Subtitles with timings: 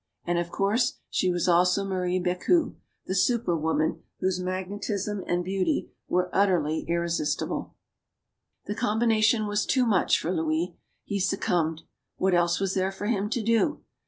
[0.25, 2.73] And, of course, she was also Marie 188 STORIES OF
[3.05, 7.75] THE SUPER WOMEN Becu, the super woman whose magnetism and beauty were utterly irresistible.
[8.65, 10.75] The combination was too much for Louis.
[11.03, 11.81] He suc cumbed.
[12.17, 13.83] What else was there for him to do?